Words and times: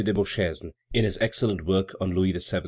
de 0.03 0.15
Beauchesne 0.15 0.71
in 0.95 1.03
his 1.03 1.15
excellent 1.21 1.63
work 1.63 1.93
on 2.01 2.09
Louis 2.11 2.33
XVII. 2.33 2.59